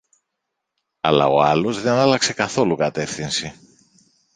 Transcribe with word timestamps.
Αλλά 1.01 1.27
ο 1.27 1.41
άλλος 1.41 1.81
δεν 1.81 1.93
άλλαξε 1.93 2.33
καθόλου 2.33 2.75
κατεύθυνση 2.75 3.53